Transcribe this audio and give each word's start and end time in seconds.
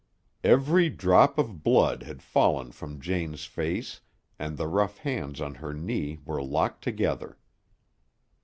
Every 0.43 0.89
drop 0.89 1.37
of 1.37 1.61
blood 1.61 2.01
had 2.01 2.23
fallen 2.23 2.71
from 2.71 2.99
Jane's 2.99 3.45
face 3.45 4.01
and 4.39 4.57
the 4.57 4.65
rough 4.65 4.97
hands 4.97 5.39
on 5.39 5.53
her 5.53 5.75
knee 5.75 6.17
were 6.25 6.41
locked 6.41 6.83
together. 6.83 7.37